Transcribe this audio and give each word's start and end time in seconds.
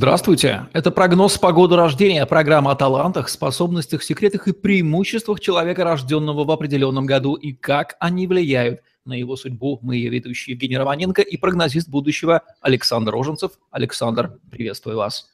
Здравствуйте. 0.00 0.66
Это 0.72 0.90
прогноз 0.90 1.36
погоды 1.36 1.76
рождения, 1.76 2.24
программа 2.24 2.70
о 2.70 2.74
талантах, 2.74 3.28
способностях, 3.28 4.02
секретах 4.02 4.48
и 4.48 4.54
преимуществах 4.54 5.40
человека, 5.40 5.84
рожденного 5.84 6.44
в 6.44 6.50
определенном 6.50 7.04
году, 7.04 7.34
и 7.34 7.52
как 7.52 7.96
они 8.00 8.26
влияют 8.26 8.80
на 9.04 9.12
его 9.12 9.36
судьбу. 9.36 9.78
Мы 9.82 9.96
ее 9.96 10.08
ведущие 10.08 10.54
Евгений 10.54 10.78
Романенко 10.78 11.20
и 11.20 11.36
прогнозист 11.36 11.90
будущего 11.90 12.40
Александр 12.62 13.12
Роженцев. 13.12 13.58
Александр, 13.70 14.38
приветствую 14.50 14.96
вас. 14.96 15.28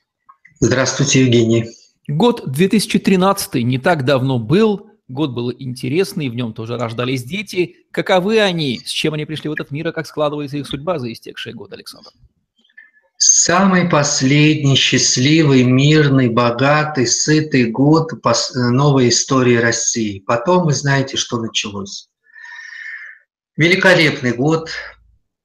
Здравствуйте, 0.58 1.20
Евгений. 1.20 1.66
Год 2.08 2.42
2013 2.50 3.62
не 3.62 3.78
так 3.78 4.04
давно 4.04 4.40
был, 4.40 4.90
год 5.06 5.30
был 5.30 5.52
интересный, 5.56 6.28
в 6.28 6.34
нем 6.34 6.52
тоже 6.52 6.76
рождались 6.76 7.22
дети. 7.22 7.76
Каковы 7.92 8.40
они, 8.40 8.80
с 8.84 8.90
чем 8.90 9.14
они 9.14 9.26
пришли 9.26 9.48
в 9.48 9.52
этот 9.52 9.70
мир, 9.70 9.86
и 9.86 9.92
как 9.92 10.08
складывается 10.08 10.56
их 10.56 10.66
судьба 10.66 10.98
за 10.98 11.12
истекший 11.12 11.52
год, 11.52 11.72
Александр? 11.72 12.10
Самый 13.18 13.88
последний 13.88 14.76
счастливый, 14.76 15.62
мирный, 15.62 16.28
богатый, 16.28 17.06
сытый 17.06 17.70
год 17.70 18.12
новой 18.54 19.08
истории 19.08 19.56
России. 19.56 20.20
Потом 20.20 20.66
вы 20.66 20.74
знаете, 20.74 21.16
что 21.16 21.40
началось. 21.40 22.10
Великолепный 23.56 24.32
год, 24.32 24.68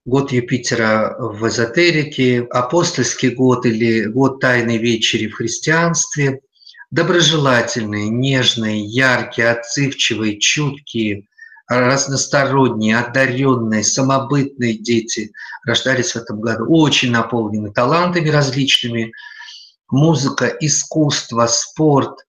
год 0.03 0.33
Юпитера 0.33 1.15
в 1.17 1.47
эзотерике, 1.47 2.45
апостольский 2.49 3.29
год 3.29 3.65
или 3.65 4.03
год 4.03 4.41
Тайной 4.41 4.77
Вечери 4.77 5.27
в 5.27 5.35
христианстве, 5.35 6.41
доброжелательные, 6.89 8.09
нежные, 8.09 8.83
яркие, 8.83 9.49
отзывчивые, 9.49 10.39
чуткие, 10.39 11.25
разносторонние, 11.71 12.97
одаренные, 12.97 13.83
самобытные 13.83 14.73
дети 14.73 15.31
рождались 15.65 16.11
в 16.11 16.15
этом 16.17 16.41
году, 16.41 16.65
очень 16.67 17.11
наполнены 17.11 17.71
талантами 17.71 18.27
различными, 18.27 19.13
музыка, 19.89 20.47
искусство, 20.47 21.47
спорт 21.47 22.25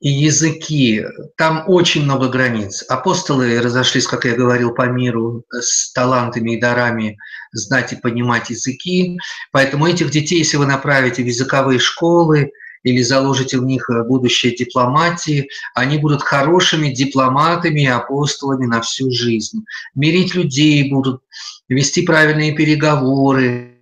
и 0.00 0.08
языки. 0.08 1.04
Там 1.36 1.64
очень 1.66 2.04
много 2.04 2.28
границ. 2.28 2.84
Апостолы 2.88 3.60
разошлись, 3.60 4.06
как 4.06 4.24
я 4.24 4.34
говорил, 4.34 4.72
по 4.72 4.86
миру 4.86 5.44
с 5.50 5.92
талантами 5.92 6.52
и 6.52 6.60
дарами 6.60 7.18
знать 7.52 7.92
и 7.92 7.96
понимать 7.96 8.48
языки. 8.48 9.18
Поэтому 9.52 9.86
этих 9.86 10.10
детей, 10.10 10.38
если 10.38 10.56
вы 10.56 10.64
направите 10.64 11.22
в 11.22 11.26
языковые 11.26 11.80
школы– 11.80 12.50
или 12.86 13.02
заложите 13.02 13.58
в 13.58 13.64
них 13.64 13.90
э, 13.90 14.04
будущее 14.04 14.54
дипломатии, 14.54 15.48
они 15.74 15.98
будут 15.98 16.22
хорошими 16.22 16.88
дипломатами 16.90 17.80
и 17.80 17.86
апостолами 17.86 18.66
на 18.66 18.80
всю 18.80 19.10
жизнь. 19.10 19.64
Мирить 19.96 20.36
людей 20.36 20.88
будут, 20.88 21.22
вести 21.68 22.02
правильные 22.02 22.52
переговоры, 22.52 23.80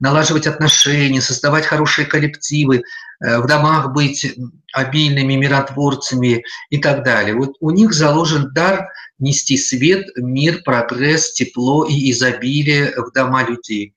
налаживать 0.00 0.48
отношения, 0.48 1.20
создавать 1.20 1.64
хорошие 1.64 2.06
коллективы, 2.06 2.82
э, 3.24 3.38
в 3.38 3.46
домах 3.46 3.92
быть 3.92 4.34
обильными 4.72 5.34
миротворцами 5.34 6.42
и 6.70 6.78
так 6.78 7.04
далее. 7.04 7.36
Вот 7.36 7.52
у 7.60 7.70
них 7.70 7.92
заложен 7.92 8.52
дар 8.52 8.88
нести 9.20 9.56
свет, 9.56 10.08
мир, 10.16 10.62
прогресс, 10.64 11.32
тепло 11.32 11.84
и 11.84 12.10
изобилие 12.10 12.94
в 12.96 13.12
дома 13.12 13.44
людей 13.44 13.94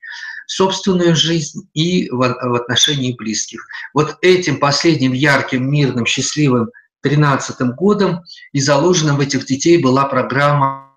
собственную 0.48 1.14
жизнь 1.14 1.68
и 1.74 2.08
в, 2.10 2.22
отношении 2.22 3.14
близких. 3.14 3.64
Вот 3.94 4.16
этим 4.22 4.58
последним 4.58 5.12
ярким, 5.12 5.70
мирным, 5.70 6.06
счастливым 6.06 6.70
13 7.02 7.60
годом 7.76 8.24
и 8.52 8.60
заложена 8.60 9.14
в 9.14 9.20
этих 9.20 9.46
детей 9.46 9.80
была 9.80 10.06
программа 10.06 10.88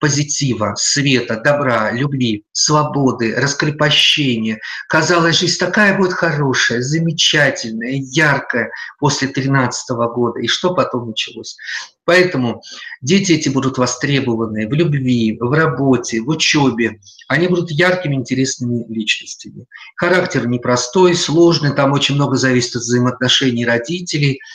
позитива, 0.00 0.74
света, 0.76 1.36
добра, 1.36 1.92
любви, 1.92 2.44
свободы, 2.52 3.34
раскрепощения. 3.36 4.58
Казалось, 4.88 5.38
жизнь 5.38 5.58
такая 5.58 5.96
будет 5.96 6.14
хорошая, 6.14 6.80
замечательная, 6.82 8.00
яркая 8.00 8.70
после 8.98 9.28
13 9.28 9.90
года. 10.14 10.40
И 10.40 10.48
что 10.48 10.74
потом 10.74 11.08
началось? 11.08 11.56
Поэтому 12.04 12.62
дети 13.02 13.32
эти 13.32 13.50
будут 13.50 13.78
востребованы 13.78 14.66
в 14.66 14.72
любви, 14.72 15.36
в 15.38 15.52
работе, 15.52 16.20
в 16.22 16.28
учебе. 16.30 16.98
Они 17.28 17.46
будут 17.46 17.70
яркими, 17.70 18.16
интересными 18.16 18.84
личностями. 18.88 19.66
Характер 19.96 20.48
непростой, 20.48 21.14
сложный, 21.14 21.74
там 21.74 21.92
очень 21.92 22.14
много 22.16 22.36
зависит 22.36 22.76
от 22.76 22.82
взаимоотношений 22.82 23.64
родителей– 23.64 24.40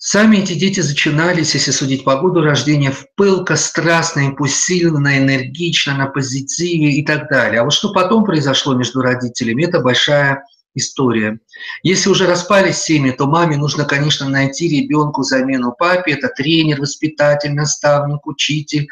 Сами 0.00 0.36
эти 0.36 0.54
дети 0.54 0.78
зачинались, 0.78 1.54
если 1.54 1.72
судить 1.72 2.04
по 2.04 2.14
году 2.20 2.40
рождения, 2.40 2.92
в 2.92 3.06
пылко, 3.16 3.56
страстно, 3.56 4.20
импульсивно, 4.20 5.18
энергично, 5.18 5.96
на 5.96 6.06
позитиве 6.06 6.92
и 6.92 7.04
так 7.04 7.28
далее. 7.28 7.60
А 7.60 7.64
вот 7.64 7.72
что 7.72 7.92
потом 7.92 8.24
произошло 8.24 8.74
между 8.74 9.02
родителями, 9.02 9.64
это 9.64 9.80
большая 9.80 10.44
история. 10.74 11.40
Если 11.82 12.08
уже 12.10 12.28
распались 12.28 12.78
семьи, 12.78 13.10
то 13.10 13.26
маме 13.26 13.56
нужно, 13.56 13.84
конечно, 13.84 14.28
найти 14.28 14.68
ребенку 14.68 15.24
замену 15.24 15.74
папе. 15.76 16.12
Это 16.12 16.28
тренер, 16.28 16.80
воспитатель, 16.80 17.54
наставник, 17.54 18.24
учитель, 18.24 18.86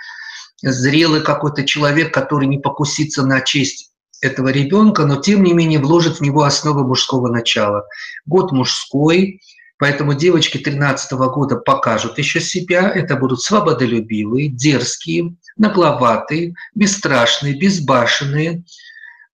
зрелый 0.60 1.20
какой-то 1.20 1.64
человек, 1.64 2.12
который 2.12 2.48
не 2.48 2.58
покусится 2.58 3.24
на 3.24 3.42
честь 3.42 3.92
этого 4.22 4.48
ребенка, 4.48 5.06
но 5.06 5.20
тем 5.20 5.44
не 5.44 5.52
менее 5.52 5.78
вложит 5.78 6.18
в 6.18 6.20
него 6.20 6.42
основы 6.42 6.84
мужского 6.84 7.28
начала. 7.28 7.84
Год 8.24 8.50
мужской, 8.50 9.40
Поэтому 9.78 10.14
девочки 10.14 10.58
13 10.58 11.12
года 11.12 11.56
покажут 11.56 12.18
еще 12.18 12.40
себя. 12.40 12.90
Это 12.90 13.16
будут 13.16 13.42
свободолюбивые, 13.42 14.48
дерзкие, 14.48 15.34
нагловатые, 15.56 16.54
бесстрашные, 16.74 17.58
безбашенные 17.58 18.64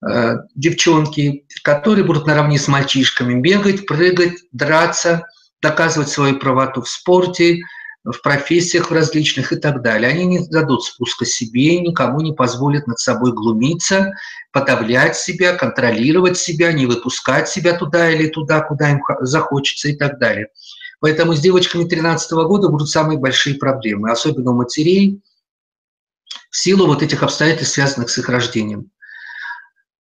э, 0.05 0.35
девчонки, 0.57 1.45
которые 1.63 2.05
будут 2.05 2.27
наравне 2.27 2.59
с 2.59 2.67
мальчишками 2.67 3.41
бегать, 3.41 3.87
прыгать, 3.87 4.39
драться, 4.51 5.27
доказывать 5.61 6.09
свою 6.09 6.39
правоту 6.39 6.83
в 6.83 6.89
спорте, 6.89 7.61
в 8.05 8.21
профессиях 8.21 8.91
различных 8.91 9.53
и 9.53 9.57
так 9.57 9.83
далее. 9.83 10.11
Они 10.11 10.25
не 10.25 10.49
дадут 10.49 10.85
спуска 10.85 11.25
себе, 11.25 11.79
никому 11.81 12.21
не 12.21 12.33
позволят 12.33 12.87
над 12.87 12.99
собой 12.99 13.33
глумиться, 13.33 14.13
подавлять 14.51 15.17
себя, 15.17 15.55
контролировать 15.55 16.37
себя, 16.37 16.73
не 16.73 16.87
выпускать 16.87 17.49
себя 17.49 17.79
туда 17.79 18.11
или 18.11 18.29
туда, 18.29 18.61
куда 18.61 18.91
им 18.91 19.01
захочется 19.21 19.89
и 19.89 19.97
так 19.97 20.19
далее. 20.19 20.49
Поэтому 20.99 21.35
с 21.35 21.41
девочками 21.41 21.85
13 21.85 22.33
года 22.33 22.69
будут 22.69 22.89
самые 22.89 23.19
большие 23.19 23.57
проблемы, 23.57 24.11
особенно 24.11 24.51
у 24.51 24.55
матерей, 24.55 25.21
в 26.51 26.57
силу 26.57 26.87
вот 26.87 27.03
этих 27.03 27.23
обстоятельств, 27.23 27.75
связанных 27.75 28.11
с 28.11 28.19
их 28.19 28.29
рождением. 28.29 28.91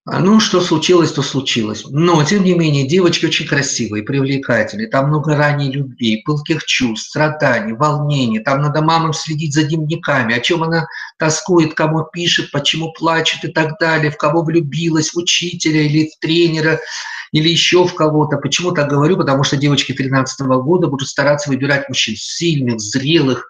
А 0.04 0.18
ну, 0.18 0.40
что 0.40 0.60
случилось, 0.60 1.12
то 1.12 1.22
случилось. 1.22 1.84
Но, 1.88 2.24
тем 2.24 2.42
не 2.42 2.54
менее, 2.54 2.88
девочки 2.88 3.26
очень 3.26 3.46
красивые, 3.46 4.02
привлекательные. 4.02 4.88
Там 4.88 5.08
много 5.08 5.36
ранней 5.36 5.70
любви, 5.70 6.22
пылких 6.24 6.64
чувств, 6.64 7.10
страданий, 7.10 7.72
волнений. 7.72 8.40
Там 8.40 8.62
надо 8.62 8.82
мамам 8.82 9.12
следить 9.12 9.54
за 9.54 9.62
дневниками, 9.62 10.34
о 10.34 10.40
чем 10.40 10.64
она 10.64 10.88
тоскует, 11.18 11.74
кому 11.74 12.04
пишет, 12.12 12.50
почему 12.50 12.92
плачет 12.92 13.44
и 13.44 13.48
так 13.48 13.78
далее, 13.78 14.10
в 14.10 14.16
кого 14.16 14.42
влюбилась, 14.42 15.12
в 15.14 15.18
учителя 15.18 15.82
или 15.82 16.10
в 16.10 16.18
тренера, 16.18 16.80
или 17.30 17.48
еще 17.48 17.86
в 17.86 17.94
кого-то. 17.94 18.38
Почему 18.38 18.72
так 18.72 18.90
говорю? 18.90 19.16
Потому 19.16 19.44
что 19.44 19.56
девочки 19.56 19.92
13 19.92 20.40
года 20.40 20.88
будут 20.88 21.06
стараться 21.06 21.48
выбирать 21.48 21.88
мужчин 21.88 22.16
сильных, 22.18 22.80
зрелых, 22.80 23.48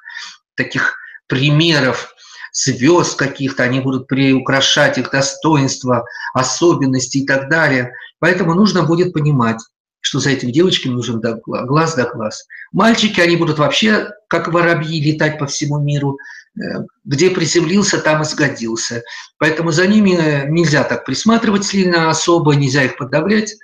таких 0.54 0.98
примеров, 1.28 2.14
звезд 2.52 3.16
каких-то, 3.16 3.62
они 3.62 3.80
будут 3.80 4.06
приукрашать 4.06 4.98
их 4.98 5.10
достоинства, 5.10 6.04
особенности 6.34 7.18
и 7.18 7.26
так 7.26 7.48
далее. 7.48 7.92
Поэтому 8.18 8.54
нужно 8.54 8.82
будет 8.82 9.12
понимать, 9.12 9.60
что 10.00 10.20
за 10.20 10.30
этими 10.30 10.52
девочками 10.52 10.92
нужен 10.92 11.20
глаз 11.20 11.94
да 11.94 12.10
глаз. 12.12 12.46
Мальчики, 12.72 13.20
они 13.20 13.36
будут 13.36 13.58
вообще, 13.58 14.10
как 14.28 14.52
воробьи, 14.52 15.02
летать 15.02 15.38
по 15.38 15.46
всему 15.46 15.80
миру. 15.80 16.18
Э, 16.56 16.84
где 17.04 17.30
приземлился, 17.30 17.98
там 17.98 18.22
и 18.22 18.24
сгодился. 18.24 19.02
Поэтому 19.38 19.72
за 19.72 19.86
ними 19.86 20.46
нельзя 20.48 20.84
так 20.84 21.04
присматривать 21.06 21.64
сильно 21.64 22.10
особо, 22.10 22.54
нельзя 22.54 22.84
их 22.84 22.96
подавлять. 22.96 23.54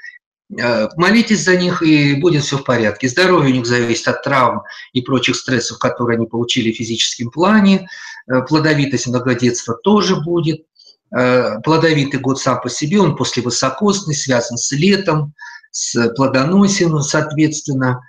Э, 0.56 0.88
молитесь 0.96 1.44
за 1.44 1.56
них, 1.56 1.82
и 1.82 2.14
будет 2.14 2.42
все 2.42 2.56
в 2.58 2.64
порядке. 2.64 3.08
Здоровье 3.08 3.52
у 3.52 3.56
них 3.56 3.66
зависит 3.66 4.08
от 4.08 4.22
травм 4.22 4.62
и 4.92 5.02
прочих 5.02 5.36
стрессов, 5.36 5.78
которые 5.78 6.16
они 6.16 6.26
получили 6.26 6.72
в 6.72 6.76
физическом 6.76 7.30
плане. 7.30 7.88
Э, 8.30 8.42
плодовитость 8.42 9.06
многодетства 9.06 9.74
тоже 9.74 10.16
будет. 10.16 10.64
Э, 11.14 11.60
плодовитый 11.62 12.20
год 12.20 12.40
сам 12.40 12.60
по 12.60 12.70
себе, 12.70 12.98
он 13.00 13.16
после 13.16 13.42
высокосный, 13.42 14.14
связан 14.14 14.56
с 14.56 14.72
летом, 14.72 15.34
с 15.70 16.08
плодоносием, 16.14 16.98
соответственно. 17.00 18.00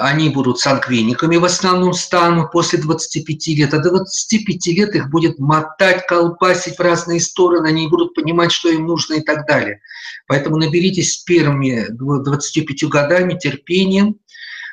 Они 0.00 0.28
будут 0.28 0.58
сангвиниками 0.58 1.36
в 1.36 1.44
основном 1.44 1.92
станут 1.92 2.50
после 2.50 2.80
25 2.80 3.46
лет, 3.48 3.74
а 3.74 3.78
до 3.78 3.90
25 3.90 4.66
лет 4.68 4.94
их 4.94 5.10
будет 5.10 5.38
мотать, 5.38 6.06
колбасить 6.06 6.78
в 6.78 6.80
разные 6.80 7.20
стороны, 7.20 7.68
они 7.68 7.88
будут 7.88 8.14
понимать, 8.14 8.50
что 8.50 8.70
им 8.70 8.86
нужно 8.86 9.14
и 9.14 9.20
так 9.22 9.46
далее. 9.46 9.80
Поэтому 10.26 10.56
наберитесь 10.56 11.12
с 11.12 11.16
первыми 11.18 11.86
25 11.90 12.88
годами 12.88 13.38
терпением, 13.38 14.18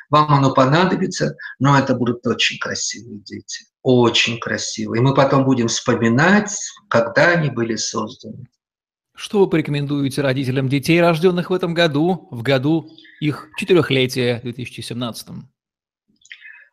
вам 0.08 0.32
оно 0.32 0.52
понадобится, 0.52 1.36
но 1.60 1.78
это 1.78 1.94
будут 1.94 2.26
очень 2.26 2.58
красивые 2.58 3.20
дети, 3.20 3.66
очень 3.82 4.40
красивые. 4.40 5.00
И 5.00 5.04
мы 5.04 5.14
потом 5.14 5.44
будем 5.44 5.68
вспоминать, 5.68 6.52
когда 6.88 7.28
они 7.28 7.50
были 7.50 7.76
созданы. 7.76 8.48
Что 9.22 9.40
вы 9.40 9.48
порекомендуете 9.48 10.22
родителям 10.22 10.70
детей, 10.70 10.98
рожденных 10.98 11.50
в 11.50 11.52
этом 11.52 11.74
году, 11.74 12.26
в 12.30 12.40
году 12.40 12.88
их 13.20 13.50
четырехлетия 13.58 14.40
2017? 14.40 15.28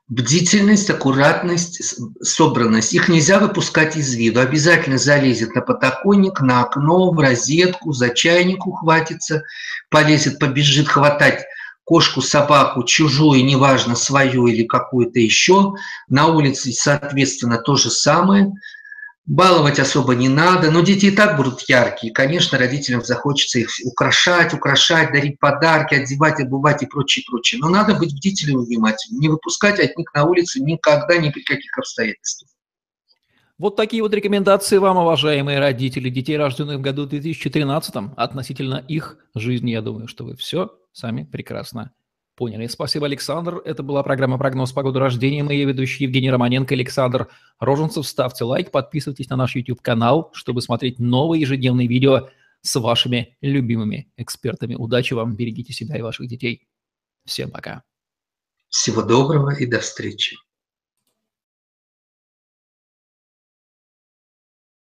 Бдительность, 0.07 0.89
аккуратность, 0.89 1.99
собранность. 2.21 2.93
Их 2.93 3.09
нельзя 3.09 3.39
выпускать 3.39 3.97
из 3.97 4.15
виду. 4.15 4.39
Обязательно 4.39 4.97
залезет 4.97 5.55
на 5.55 5.61
подоконник, 5.61 6.39
на 6.39 6.61
окно, 6.61 7.11
в 7.11 7.19
розетку, 7.19 7.91
за 7.91 8.11
чайник 8.11 8.65
ухватится, 8.65 9.43
полезет, 9.89 10.39
побежит 10.39 10.87
хватать 10.87 11.43
кошку, 11.83 12.21
собаку, 12.21 12.83
чужую, 12.83 13.43
неважно, 13.43 13.97
свою 13.97 14.47
или 14.47 14.63
какую-то 14.63 15.19
еще. 15.19 15.73
На 16.07 16.27
улице, 16.27 16.71
соответственно, 16.71 17.57
то 17.57 17.75
же 17.75 17.91
самое. 17.91 18.53
Баловать 19.27 19.77
особо 19.77 20.15
не 20.15 20.29
надо, 20.29 20.71
но 20.71 20.79
дети 20.79 21.07
и 21.07 21.11
так 21.11 21.35
будут 21.35 21.59
яркие. 21.67 22.13
Конечно, 22.13 22.57
родителям 22.57 23.03
захочется 23.03 23.59
их 23.59 23.69
украшать, 23.83 24.53
украшать, 24.53 25.11
дарить 25.11 25.37
подарки, 25.37 25.95
одевать, 25.95 26.39
обувать 26.39 26.81
и 26.81 26.85
прочее, 26.85 27.25
прочее. 27.29 27.59
Но 27.59 27.67
надо 27.67 27.93
быть 27.95 28.15
бдительным 28.15 28.63
и 28.63 28.65
внимательным, 28.67 29.19
не 29.19 29.27
выпускать 29.27 29.81
от 29.81 29.97
них 29.97 30.13
на 30.13 30.23
улицу 30.23 30.63
никогда, 30.63 31.17
ни 31.17 31.29
при 31.29 31.41
каких 31.41 31.77
обстоятельствах. 31.77 32.49
Вот 33.57 33.75
такие 33.75 34.01
вот 34.01 34.13
рекомендации 34.13 34.77
вам, 34.77 34.95
уважаемые 34.95 35.59
родители 35.59 36.09
детей, 36.09 36.37
рожденных 36.37 36.77
в 36.77 36.81
году 36.81 37.05
2013, 37.05 37.95
относительно 38.15 38.77
их 38.87 39.17
жизни. 39.35 39.71
Я 39.71 39.81
думаю, 39.81 40.07
что 40.07 40.23
вы 40.23 40.37
все 40.37 40.71
сами 40.93 41.25
прекрасно 41.25 41.91
Поняли. 42.37 42.67
Спасибо, 42.67 43.07
Александр. 43.07 43.63
Это 43.65 43.81
была 43.81 44.03
программа 44.03 44.37
«Прогноз 44.37 44.71
погоды 44.71 44.99
рождения». 44.99 45.43
Мы 45.43 45.53
ее 45.53 45.65
ведущие 45.65 46.05
Евгений 46.05 46.29
Романенко, 46.29 46.75
Александр 46.75 47.29
Роженцев. 47.59 48.05
Ставьте 48.05 48.43
лайк, 48.43 48.69
подписывайтесь 48.69 49.27
на 49.29 49.37
наш 49.37 49.55
YouTube-канал, 49.55 50.29
чтобы 50.33 50.61
смотреть 50.61 50.99
новые 50.99 51.41
ежедневные 51.41 51.87
видео 51.87 52.29
с 52.61 52.79
вашими 52.79 53.35
любимыми 53.41 54.11
экспертами. 54.17 54.75
Удачи 54.75 55.15
вам, 55.15 55.35
берегите 55.35 55.73
себя 55.73 55.97
и 55.97 56.03
ваших 56.03 56.27
детей. 56.27 56.67
Всем 57.25 57.49
пока. 57.49 57.81
Всего 58.69 59.01
доброго 59.01 59.55
и 59.55 59.65
до 59.65 59.79
встречи. 59.79 60.37